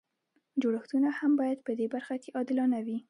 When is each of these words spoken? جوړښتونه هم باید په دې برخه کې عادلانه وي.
جوړښتونه 0.61 1.09
هم 1.19 1.31
باید 1.41 1.57
په 1.65 1.71
دې 1.79 1.85
برخه 1.93 2.15
کې 2.21 2.29
عادلانه 2.37 2.79
وي. 2.85 2.97